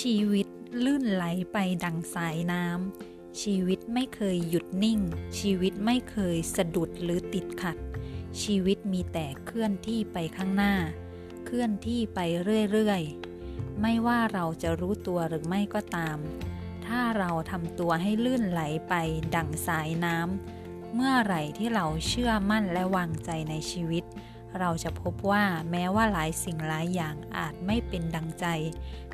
[0.00, 0.46] ชีวิต
[0.84, 5.00] ลื่นไหลไปดังสายน้ำ ชีวิตไม่เคยหยุดนิ่ง
[5.38, 7.76] ชีวิตไม่เคยสะดุดหรือติดขัด
[8.42, 10.74] ชีวิตมีแต่เคลื่อนที่ไปข้างหน้า
[11.44, 12.20] เคลื่อนที่ไป
[12.72, 16.18] เรื่อยๆ ไม่ว่าเราจะรู้ตัวหรือไม่ก็ตาม
[16.86, 18.94] ถ้าเราทำตัวให้ลื่นไหลไป
[19.36, 24.04] ดังสายน้ำ เมื่อไหร่ที่เราเชื่อมั่นและวางใจในชีวิต
[24.58, 28.46] เราจะพบว่าแม้ว่าหลายสิ่งหลายอย่างอาจไม่เป็นดังใจ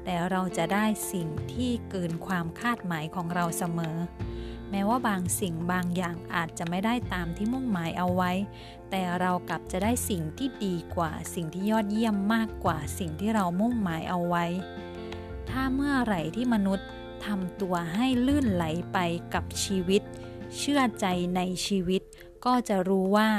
[0.04, 3.96] แต่เราจะได้สิ่งที่เกินความคาดหมายของเราเสมอ
[4.70, 8.32] แม้ว่าบางสิ่งบางอย่างอาจจะไม่ได้ตามที่มุ่งหมายเอาไว้
[8.90, 14.46] แต่เรากลับจะได้สิ่งที่ดีกว่า สิ่งที่ยอดเยี่ยมมากกว่าสิ่งที่เรามุ่งหมายเอาไว้
[15.50, 16.88] ถ้าเมื่อไหร่ที่มนุษย์
[17.24, 18.98] ทำตัวให้ลื่นไหลไป
[19.34, 20.02] กับชีวิต
[20.56, 22.02] เชื่อใจในชีวิต
[22.44, 23.30] ก็จะรู้ว่า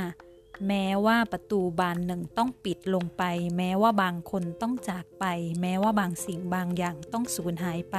[0.67, 3.23] แม้ว่าประตูบานหนึ่งต้องปิดลงไป
[3.57, 5.25] แม้ว่าบางคนต้องจากไป
[5.62, 7.98] แม้ว่าบางสิ่งบางอย่างต้องสูญหายไป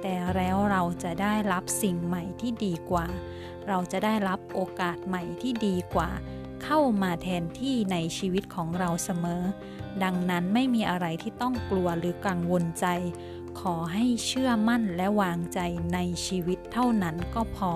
[0.00, 3.06] แต่แล้วเราจะได้รับสิ่งใหม่ที่ดีกว่า
[3.68, 6.10] เราจะได้รับโอกาสใหม่ที่ดีกว่า
[6.62, 9.42] เข้ามาแทนที่ในชีวิตของเราเสมอ
[10.02, 12.86] ดังนั้นไม่มีอะไรที่ต้องกลัวหรือกังวลใจ
[13.60, 15.60] ขอให้เชื่อมั่นและวางใจ
[15.94, 17.74] ในชีวิตเท่านั้นก็พอ